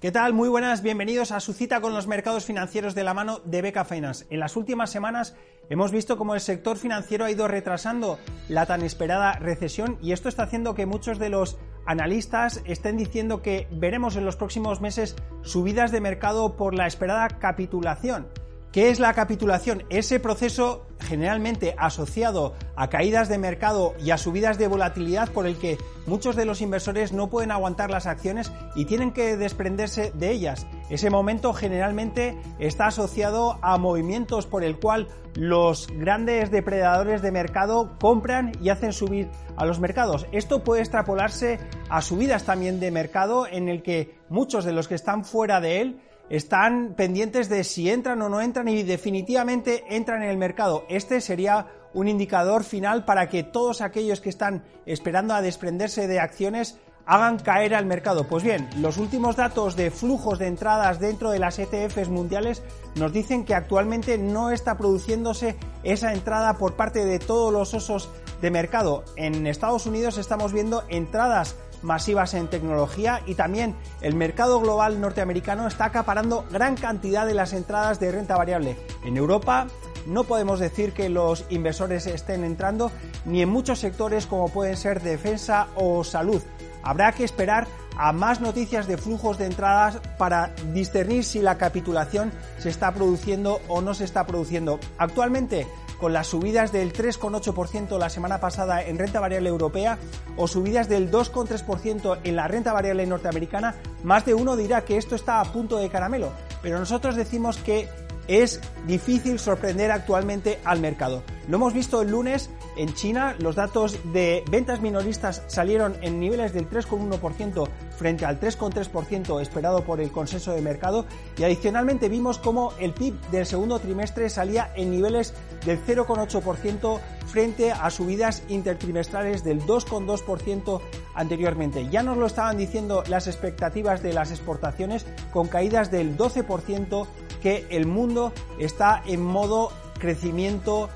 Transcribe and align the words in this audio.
¿Qué 0.00 0.12
tal? 0.12 0.32
Muy 0.32 0.48
buenas, 0.48 0.82
bienvenidos 0.82 1.32
a 1.32 1.40
su 1.40 1.52
cita 1.52 1.80
con 1.80 1.92
los 1.92 2.06
mercados 2.06 2.44
financieros 2.44 2.94
de 2.94 3.02
la 3.02 3.14
mano 3.14 3.40
de 3.44 3.62
Beca 3.62 3.84
Finance. 3.84 4.26
En 4.30 4.38
las 4.38 4.54
últimas 4.54 4.90
semanas 4.90 5.34
hemos 5.70 5.90
visto 5.90 6.16
cómo 6.16 6.36
el 6.36 6.40
sector 6.40 6.76
financiero 6.76 7.24
ha 7.24 7.32
ido 7.32 7.48
retrasando 7.48 8.20
la 8.48 8.64
tan 8.64 8.82
esperada 8.82 9.32
recesión 9.40 9.98
y 10.00 10.12
esto 10.12 10.28
está 10.28 10.44
haciendo 10.44 10.76
que 10.76 10.86
muchos 10.86 11.18
de 11.18 11.30
los 11.30 11.58
analistas 11.84 12.62
estén 12.64 12.96
diciendo 12.96 13.42
que 13.42 13.66
veremos 13.72 14.14
en 14.14 14.24
los 14.24 14.36
próximos 14.36 14.80
meses 14.80 15.16
subidas 15.42 15.90
de 15.90 16.00
mercado 16.00 16.56
por 16.56 16.76
la 16.76 16.86
esperada 16.86 17.26
capitulación. 17.26 18.28
¿Qué 18.72 18.90
es 18.90 19.00
la 19.00 19.14
capitulación? 19.14 19.84
Ese 19.88 20.20
proceso 20.20 20.86
generalmente 21.00 21.74
asociado 21.78 22.54
a 22.76 22.90
caídas 22.90 23.30
de 23.30 23.38
mercado 23.38 23.94
y 23.98 24.10
a 24.10 24.18
subidas 24.18 24.58
de 24.58 24.68
volatilidad 24.68 25.30
por 25.30 25.46
el 25.46 25.56
que 25.56 25.78
muchos 26.06 26.36
de 26.36 26.44
los 26.44 26.60
inversores 26.60 27.12
no 27.12 27.30
pueden 27.30 27.50
aguantar 27.50 27.90
las 27.90 28.06
acciones 28.06 28.52
y 28.74 28.84
tienen 28.84 29.12
que 29.12 29.38
desprenderse 29.38 30.12
de 30.14 30.32
ellas. 30.32 30.66
Ese 30.90 31.08
momento 31.08 31.54
generalmente 31.54 32.36
está 32.58 32.88
asociado 32.88 33.58
a 33.62 33.78
movimientos 33.78 34.46
por 34.46 34.62
el 34.62 34.78
cual 34.78 35.08
los 35.34 35.86
grandes 35.86 36.50
depredadores 36.50 37.22
de 37.22 37.32
mercado 37.32 37.96
compran 37.98 38.52
y 38.60 38.68
hacen 38.68 38.92
subir 38.92 39.30
a 39.56 39.64
los 39.64 39.80
mercados. 39.80 40.26
Esto 40.30 40.62
puede 40.62 40.82
extrapolarse 40.82 41.58
a 41.88 42.02
subidas 42.02 42.44
también 42.44 42.80
de 42.80 42.90
mercado 42.90 43.46
en 43.46 43.70
el 43.70 43.82
que 43.82 44.18
muchos 44.28 44.66
de 44.66 44.72
los 44.72 44.88
que 44.88 44.94
están 44.94 45.24
fuera 45.24 45.62
de 45.62 45.80
él 45.80 46.00
están 46.30 46.94
pendientes 46.94 47.48
de 47.48 47.64
si 47.64 47.90
entran 47.90 48.20
o 48.22 48.28
no 48.28 48.40
entran 48.40 48.68
y 48.68 48.82
definitivamente 48.82 49.84
entran 49.88 50.22
en 50.22 50.30
el 50.30 50.36
mercado. 50.36 50.84
Este 50.88 51.20
sería 51.20 51.66
un 51.94 52.08
indicador 52.08 52.64
final 52.64 53.04
para 53.04 53.28
que 53.28 53.42
todos 53.42 53.80
aquellos 53.80 54.20
que 54.20 54.28
están 54.28 54.64
esperando 54.86 55.34
a 55.34 55.42
desprenderse 55.42 56.06
de 56.06 56.20
acciones 56.20 56.78
hagan 57.08 57.38
caer 57.38 57.74
al 57.74 57.86
mercado. 57.86 58.24
Pues 58.24 58.44
bien, 58.44 58.68
los 58.76 58.98
últimos 58.98 59.34
datos 59.34 59.76
de 59.76 59.90
flujos 59.90 60.38
de 60.38 60.46
entradas 60.46 61.00
dentro 61.00 61.30
de 61.30 61.38
las 61.38 61.58
ETFs 61.58 62.10
mundiales 62.10 62.62
nos 62.96 63.14
dicen 63.14 63.46
que 63.46 63.54
actualmente 63.54 64.18
no 64.18 64.50
está 64.50 64.76
produciéndose 64.76 65.56
esa 65.82 66.12
entrada 66.12 66.58
por 66.58 66.76
parte 66.76 67.06
de 67.06 67.18
todos 67.18 67.50
los 67.50 67.72
osos 67.72 68.10
de 68.40 68.50
mercado. 68.50 69.04
En 69.16 69.46
Estados 69.46 69.86
Unidos 69.86 70.18
estamos 70.18 70.52
viendo 70.52 70.84
entradas 70.88 71.56
masivas 71.82 72.34
en 72.34 72.48
tecnología 72.48 73.22
y 73.26 73.34
también 73.34 73.76
el 74.00 74.14
mercado 74.14 74.60
global 74.60 75.00
norteamericano 75.00 75.66
está 75.66 75.86
acaparando 75.86 76.44
gran 76.50 76.76
cantidad 76.76 77.26
de 77.26 77.34
las 77.34 77.52
entradas 77.52 78.00
de 78.00 78.12
renta 78.12 78.36
variable. 78.36 78.76
En 79.04 79.16
Europa 79.16 79.66
no 80.06 80.24
podemos 80.24 80.58
decir 80.58 80.92
que 80.92 81.08
los 81.08 81.44
inversores 81.50 82.06
estén 82.06 82.44
entrando 82.44 82.90
ni 83.24 83.42
en 83.42 83.48
muchos 83.48 83.78
sectores 83.78 84.26
como 84.26 84.48
pueden 84.48 84.76
ser 84.76 85.02
defensa 85.02 85.68
o 85.74 86.02
salud. 86.04 86.42
Habrá 86.82 87.12
que 87.12 87.24
esperar 87.24 87.66
a 87.96 88.12
más 88.12 88.40
noticias 88.40 88.86
de 88.86 88.96
flujos 88.96 89.38
de 89.38 89.46
entradas 89.46 90.00
para 90.16 90.54
discernir 90.72 91.24
si 91.24 91.40
la 91.40 91.58
capitulación 91.58 92.32
se 92.58 92.70
está 92.70 92.94
produciendo 92.94 93.60
o 93.68 93.80
no 93.80 93.92
se 93.92 94.04
está 94.04 94.24
produciendo. 94.24 94.78
Actualmente 94.96 95.66
con 95.98 96.12
las 96.12 96.28
subidas 96.28 96.72
del 96.72 96.92
3,8% 96.92 97.98
la 97.98 98.08
semana 98.08 98.40
pasada 98.40 98.82
en 98.82 98.98
renta 98.98 99.20
variable 99.20 99.48
europea 99.48 99.98
o 100.36 100.46
subidas 100.46 100.88
del 100.88 101.10
2,3% 101.10 102.20
en 102.24 102.36
la 102.36 102.48
renta 102.48 102.72
variable 102.72 103.06
norteamericana, 103.06 103.74
más 104.04 104.24
de 104.24 104.34
uno 104.34 104.56
dirá 104.56 104.84
que 104.84 104.96
esto 104.96 105.14
está 105.14 105.40
a 105.40 105.52
punto 105.52 105.78
de 105.78 105.90
caramelo. 105.90 106.32
Pero 106.62 106.78
nosotros 106.78 107.16
decimos 107.16 107.58
que 107.58 107.88
es 108.28 108.60
difícil 108.86 109.38
sorprender 109.38 109.90
actualmente 109.90 110.60
al 110.64 110.80
mercado. 110.80 111.22
Lo 111.48 111.56
hemos 111.56 111.72
visto 111.72 112.02
el 112.02 112.10
lunes 112.10 112.50
en 112.76 112.94
China, 112.94 113.34
los 113.38 113.56
datos 113.56 113.98
de 114.12 114.44
ventas 114.50 114.80
minoristas 114.80 115.42
salieron 115.48 115.96
en 116.02 116.20
niveles 116.20 116.52
del 116.52 116.68
3,1% 116.68 117.68
frente 117.98 118.24
al 118.24 118.40
3,3% 118.40 119.42
esperado 119.42 119.84
por 119.84 120.00
el 120.00 120.12
consenso 120.12 120.52
de 120.52 120.62
mercado 120.62 121.04
y 121.36 121.42
adicionalmente 121.42 122.08
vimos 122.08 122.38
cómo 122.38 122.72
el 122.78 122.94
PIB 122.94 123.14
del 123.30 123.44
segundo 123.44 123.80
trimestre 123.80 124.30
salía 124.30 124.72
en 124.76 124.90
niveles 124.90 125.34
del 125.66 125.84
0,8% 125.84 127.00
frente 127.26 127.72
a 127.72 127.90
subidas 127.90 128.42
intertrimestrales 128.48 129.44
del 129.44 129.60
2,2% 129.62 130.80
anteriormente. 131.14 131.88
Ya 131.90 132.02
nos 132.02 132.16
lo 132.16 132.26
estaban 132.26 132.56
diciendo 132.56 133.02
las 133.08 133.26
expectativas 133.26 134.02
de 134.02 134.12
las 134.12 134.30
exportaciones 134.30 135.04
con 135.32 135.48
caídas 135.48 135.90
del 135.90 136.16
12% 136.16 137.06
que 137.42 137.66
el 137.70 137.86
mundo 137.86 138.32
está 138.58 139.02
en 139.06 139.22
modo 139.22 139.72
crecimiento 139.98 140.88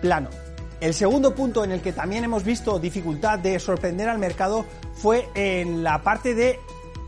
plano. 0.00 0.30
El 0.80 0.94
segundo 0.94 1.34
punto 1.34 1.64
en 1.64 1.72
el 1.72 1.80
que 1.80 1.92
también 1.92 2.22
hemos 2.22 2.44
visto 2.44 2.78
dificultad 2.78 3.40
de 3.40 3.58
sorprender 3.58 4.08
al 4.08 4.18
mercado 4.18 4.64
fue 4.94 5.28
en 5.34 5.82
la 5.82 6.02
parte 6.02 6.34
de 6.34 6.60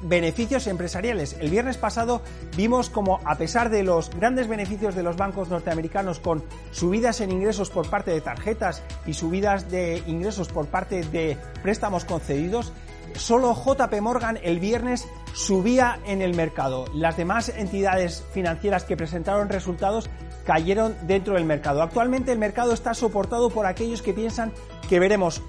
beneficios 0.03 0.67
empresariales. 0.67 1.37
El 1.39 1.51
viernes 1.51 1.77
pasado 1.77 2.23
vimos 2.57 2.91
como 2.91 3.21
a 3.25 3.37
pesar 3.37 3.71
de 3.71 3.83
los 3.83 4.11
grandes 4.11 4.49
beneficios 4.49 4.95
de 4.95 5.03
los 5.03 5.17
bancos 5.17 5.51
norteamericanos 5.51 6.19
con 6.19 6.43
subidas 6.73 7.21
en 7.21 7.31
ingresos 7.31 7.71
por 7.71 7.89
parte 7.89 8.11
de 8.11 8.21
tarjetas 8.21 8.83
y 9.07 9.15
subidas 9.15 9.71
de 9.71 10.03
ingresos 10.07 10.49
por 10.49 10.67
parte 10.67 11.05
de 11.05 11.37
préstamos 11.63 12.05
concedidos, 12.05 12.73
solo 13.15 13.55
JP 13.55 14.01
Morgan 14.01 14.39
el 14.43 14.59
viernes 14.59 15.07
subía 15.33 16.01
en 16.07 16.23
el 16.23 16.35
mercado. 16.35 16.87
Las 16.95 17.17
demás 17.17 17.51
entidades 17.51 18.25
financieras 18.33 18.85
que 18.85 18.97
presentaron 18.97 19.49
resultados 19.49 20.11
cayeron 20.45 20.97
dentro 21.03 21.35
del 21.35 21.45
mercado. 21.45 21.83
Actualmente 21.83 22.33
el 22.33 22.39
mercado 22.39 22.73
está 22.73 22.95
soportado 22.95 23.51
por 23.51 23.67
aquellos 23.67 24.03
que 24.03 24.15
piensan 24.15 24.53
que 24.89 24.99
veremos 25.01 25.43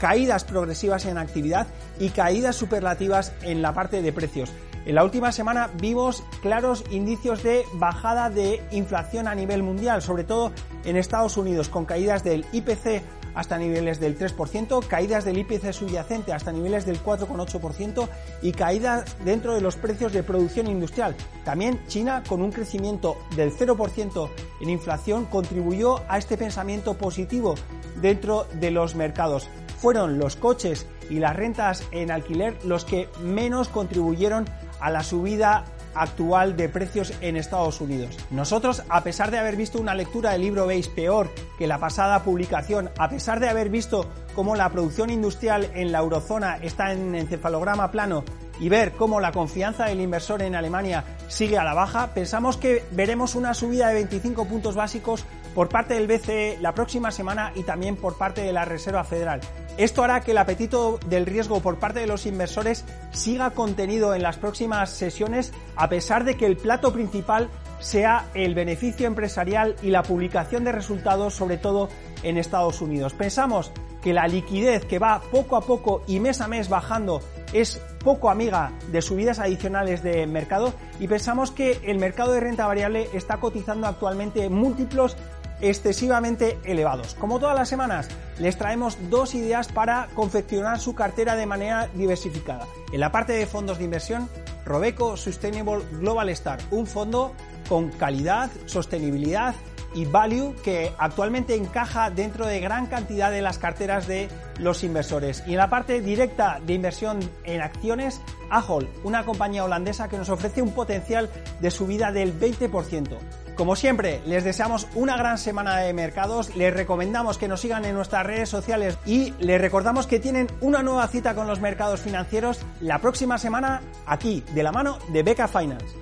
caídas 0.00 0.44
progresivas 0.44 1.06
en 1.06 1.18
actividad 1.18 1.66
y 1.98 2.10
caídas 2.10 2.56
superlativas 2.56 3.32
en 3.42 3.62
la 3.62 3.72
parte 3.72 4.02
de 4.02 4.12
precios. 4.12 4.52
En 4.84 4.94
la 4.94 5.02
última 5.02 5.32
semana 5.32 5.68
vimos 5.80 6.22
claros 6.42 6.84
indicios 6.90 7.42
de 7.42 7.64
bajada 7.74 8.30
de 8.30 8.62
inflación 8.70 9.26
a 9.26 9.34
nivel 9.34 9.64
mundial, 9.64 10.00
sobre 10.00 10.22
todo 10.22 10.52
en 10.84 10.96
Estados 10.96 11.36
Unidos, 11.36 11.68
con 11.68 11.86
caídas 11.86 12.22
del 12.22 12.46
IPC 12.52 13.02
hasta 13.36 13.58
niveles 13.58 14.00
del 14.00 14.18
3%, 14.18 14.84
caídas 14.88 15.24
del 15.24 15.38
IPC 15.38 15.72
subyacente 15.72 16.32
hasta 16.32 16.50
niveles 16.50 16.84
del 16.86 17.00
4,8% 17.00 18.08
y 18.42 18.52
caídas 18.52 19.04
dentro 19.24 19.54
de 19.54 19.60
los 19.60 19.76
precios 19.76 20.12
de 20.12 20.24
producción 20.24 20.66
industrial. 20.66 21.14
También 21.44 21.80
China, 21.86 22.24
con 22.28 22.42
un 22.42 22.50
crecimiento 22.50 23.16
del 23.36 23.52
0% 23.52 24.30
en 24.62 24.70
inflación, 24.70 25.26
contribuyó 25.26 26.00
a 26.08 26.18
este 26.18 26.36
pensamiento 26.36 26.94
positivo 26.94 27.54
dentro 28.00 28.46
de 28.54 28.70
los 28.70 28.94
mercados. 28.96 29.48
Fueron 29.78 30.18
los 30.18 30.36
coches 30.36 30.86
y 31.10 31.18
las 31.18 31.36
rentas 31.36 31.84
en 31.92 32.10
alquiler 32.10 32.56
los 32.64 32.86
que 32.86 33.08
menos 33.22 33.68
contribuyeron 33.68 34.46
a 34.80 34.90
la 34.90 35.02
subida 35.02 35.64
actual 35.96 36.56
de 36.56 36.68
precios 36.68 37.12
en 37.20 37.36
Estados 37.36 37.80
Unidos. 37.80 38.16
Nosotros, 38.30 38.82
a 38.88 39.02
pesar 39.02 39.30
de 39.30 39.38
haber 39.38 39.56
visto 39.56 39.80
una 39.80 39.94
lectura 39.94 40.32
del 40.32 40.42
libro 40.42 40.66
Base 40.66 40.90
peor 40.90 41.30
que 41.58 41.66
la 41.66 41.78
pasada 41.78 42.22
publicación, 42.22 42.90
a 42.98 43.08
pesar 43.08 43.40
de 43.40 43.48
haber 43.48 43.70
visto 43.70 44.08
cómo 44.34 44.56
la 44.56 44.70
producción 44.70 45.10
industrial 45.10 45.70
en 45.74 45.92
la 45.92 45.98
eurozona 45.98 46.58
está 46.58 46.92
en 46.92 47.14
encefalograma 47.14 47.90
plano 47.90 48.24
y 48.58 48.68
ver 48.68 48.92
cómo 48.92 49.20
la 49.20 49.32
confianza 49.32 49.86
del 49.86 50.00
inversor 50.00 50.42
en 50.42 50.54
Alemania 50.54 51.04
sigue 51.28 51.58
a 51.58 51.64
la 51.64 51.74
baja, 51.74 52.08
pensamos 52.14 52.56
que 52.56 52.84
veremos 52.92 53.34
una 53.34 53.54
subida 53.54 53.88
de 53.88 53.94
25 53.94 54.46
puntos 54.46 54.74
básicos 54.74 55.24
por 55.56 55.70
parte 55.70 55.94
del 55.94 56.06
BCE 56.06 56.58
la 56.60 56.74
próxima 56.74 57.10
semana 57.10 57.50
y 57.54 57.62
también 57.62 57.96
por 57.96 58.18
parte 58.18 58.42
de 58.42 58.52
la 58.52 58.66
Reserva 58.66 59.04
Federal. 59.04 59.40
Esto 59.78 60.04
hará 60.04 60.20
que 60.20 60.32
el 60.32 60.38
apetito 60.38 61.00
del 61.06 61.24
riesgo 61.24 61.60
por 61.60 61.78
parte 61.78 61.98
de 61.98 62.06
los 62.06 62.26
inversores 62.26 62.84
siga 63.10 63.52
contenido 63.52 64.14
en 64.14 64.22
las 64.22 64.36
próximas 64.36 64.90
sesiones 64.90 65.54
a 65.74 65.88
pesar 65.88 66.24
de 66.24 66.36
que 66.36 66.44
el 66.44 66.58
plato 66.58 66.92
principal 66.92 67.48
sea 67.80 68.26
el 68.34 68.54
beneficio 68.54 69.06
empresarial 69.06 69.76
y 69.82 69.88
la 69.88 70.02
publicación 70.02 70.62
de 70.62 70.72
resultados, 70.72 71.32
sobre 71.32 71.56
todo 71.56 71.88
en 72.22 72.36
Estados 72.36 72.82
Unidos. 72.82 73.14
Pensamos 73.14 73.72
que 74.02 74.12
la 74.12 74.28
liquidez 74.28 74.84
que 74.84 74.98
va 74.98 75.20
poco 75.32 75.56
a 75.56 75.62
poco 75.62 76.02
y 76.06 76.20
mes 76.20 76.40
a 76.40 76.48
mes 76.48 76.68
bajando 76.68 77.22
es 77.52 77.80
poco 78.04 78.30
amiga 78.30 78.72
de 78.92 79.02
subidas 79.02 79.40
adicionales 79.40 80.02
de 80.02 80.26
mercado 80.28 80.72
y 81.00 81.08
pensamos 81.08 81.50
que 81.50 81.80
el 81.82 81.98
mercado 81.98 82.32
de 82.32 82.40
renta 82.40 82.66
variable 82.66 83.08
está 83.12 83.38
cotizando 83.38 83.86
actualmente 83.88 84.48
múltiplos 84.48 85.16
excesivamente 85.60 86.58
elevados. 86.64 87.14
Como 87.14 87.38
todas 87.38 87.56
las 87.56 87.68
semanas, 87.68 88.08
les 88.38 88.56
traemos 88.58 88.98
dos 89.10 89.34
ideas 89.34 89.68
para 89.68 90.08
confeccionar 90.14 90.80
su 90.80 90.94
cartera 90.94 91.36
de 91.36 91.46
manera 91.46 91.88
diversificada. 91.94 92.66
En 92.92 93.00
la 93.00 93.12
parte 93.12 93.32
de 93.32 93.46
fondos 93.46 93.78
de 93.78 93.84
inversión, 93.84 94.28
Robeco 94.64 95.16
Sustainable 95.16 95.84
Global 95.92 96.28
Star, 96.30 96.58
un 96.70 96.86
fondo 96.86 97.32
con 97.68 97.90
calidad, 97.90 98.50
sostenibilidad 98.66 99.54
y 99.94 100.04
value 100.04 100.54
que 100.62 100.92
actualmente 100.98 101.54
encaja 101.54 102.10
dentro 102.10 102.46
de 102.46 102.60
gran 102.60 102.86
cantidad 102.86 103.30
de 103.30 103.40
las 103.40 103.58
carteras 103.58 104.06
de 104.06 104.28
los 104.58 104.84
inversores. 104.84 105.42
Y 105.46 105.52
en 105.52 105.56
la 105.56 105.70
parte 105.70 106.02
directa 106.02 106.60
de 106.64 106.74
inversión 106.74 107.18
en 107.44 107.62
acciones, 107.62 108.20
Ahold, 108.50 108.88
una 109.04 109.24
compañía 109.24 109.64
holandesa 109.64 110.08
que 110.08 110.18
nos 110.18 110.28
ofrece 110.28 110.60
un 110.60 110.72
potencial 110.72 111.30
de 111.60 111.70
subida 111.70 112.12
del 112.12 112.38
20%. 112.38 113.16
Como 113.56 113.74
siempre, 113.74 114.20
les 114.26 114.44
deseamos 114.44 114.86
una 114.94 115.16
gran 115.16 115.38
semana 115.38 115.78
de 115.78 115.94
mercados, 115.94 116.54
les 116.56 116.74
recomendamos 116.74 117.38
que 117.38 117.48
nos 117.48 117.62
sigan 117.62 117.86
en 117.86 117.94
nuestras 117.94 118.26
redes 118.26 118.50
sociales 118.50 118.98
y 119.06 119.32
les 119.38 119.58
recordamos 119.58 120.06
que 120.06 120.20
tienen 120.20 120.48
una 120.60 120.82
nueva 120.82 121.08
cita 121.08 121.34
con 121.34 121.46
los 121.46 121.60
mercados 121.60 122.00
financieros 122.00 122.60
la 122.82 122.98
próxima 122.98 123.38
semana 123.38 123.80
aquí, 124.04 124.44
de 124.52 124.62
la 124.62 124.72
mano 124.72 124.98
de 125.08 125.22
Beca 125.22 125.48
Finance. 125.48 125.96